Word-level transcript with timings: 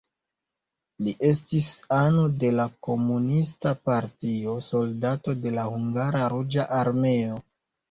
Li 1.07 1.11
estis 1.27 1.67
ano 1.97 2.23
de 2.45 2.51
la 2.61 2.65
komunista 2.87 3.75
partio, 3.91 4.57
soldato 4.71 5.39
de 5.45 5.55
la 5.61 5.69
hungara 5.77 6.27
ruĝa 6.37 6.69
armeo. 6.83 7.41